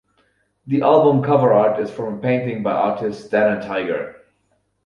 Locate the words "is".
1.79-1.91